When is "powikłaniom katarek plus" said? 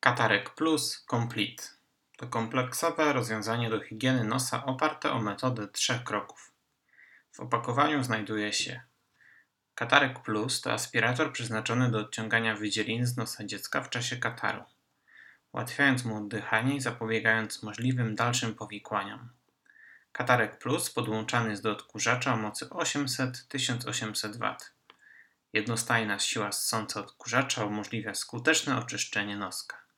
18.54-20.90